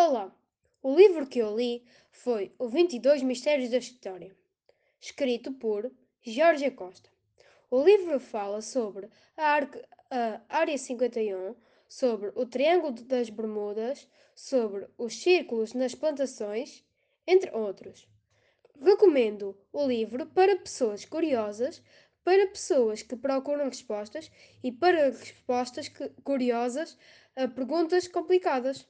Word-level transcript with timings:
Olá! 0.00 0.32
O 0.80 0.94
livro 0.94 1.26
que 1.26 1.40
eu 1.40 1.56
li 1.56 1.84
foi 2.12 2.54
O 2.56 2.68
22 2.68 3.20
Mistérios 3.24 3.68
da 3.68 3.78
História, 3.78 4.32
escrito 5.00 5.50
por 5.50 5.90
Jorge 6.22 6.70
Costa. 6.70 7.10
O 7.68 7.82
livro 7.82 8.20
fala 8.20 8.62
sobre 8.62 9.08
a, 9.36 9.58
a 10.08 10.40
Área 10.48 10.78
51, 10.78 11.56
sobre 11.88 12.30
o 12.36 12.46
Triângulo 12.46 12.92
das 12.92 13.28
Bermudas, 13.28 14.08
sobre 14.36 14.86
os 14.96 15.20
círculos 15.20 15.74
nas 15.74 15.96
plantações, 15.96 16.84
entre 17.26 17.50
outros. 17.50 18.06
Recomendo 18.80 19.58
o 19.72 19.84
livro 19.84 20.26
para 20.26 20.60
pessoas 20.60 21.04
curiosas, 21.04 21.82
para 22.22 22.46
pessoas 22.46 23.02
que 23.02 23.16
procuram 23.16 23.64
respostas 23.64 24.30
e 24.62 24.70
para 24.70 25.10
respostas 25.10 25.88
que, 25.88 26.08
curiosas 26.22 26.96
a 27.34 27.48
perguntas 27.48 28.06
complicadas. 28.06 28.86